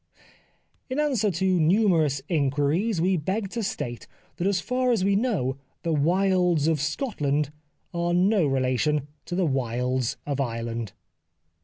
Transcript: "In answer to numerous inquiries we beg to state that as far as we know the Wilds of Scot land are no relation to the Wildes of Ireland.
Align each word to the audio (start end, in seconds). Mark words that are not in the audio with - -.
"In 0.89 0.99
answer 0.99 1.29
to 1.29 1.59
numerous 1.59 2.23
inquiries 2.27 2.99
we 2.99 3.17
beg 3.17 3.51
to 3.51 3.61
state 3.61 4.07
that 4.37 4.47
as 4.47 4.59
far 4.59 4.91
as 4.91 5.03
we 5.03 5.15
know 5.15 5.57
the 5.83 5.93
Wilds 5.93 6.67
of 6.67 6.81
Scot 6.81 7.21
land 7.21 7.51
are 7.93 8.11
no 8.11 8.47
relation 8.47 9.07
to 9.25 9.35
the 9.35 9.45
Wildes 9.45 10.15
of 10.25 10.41
Ireland. 10.41 10.93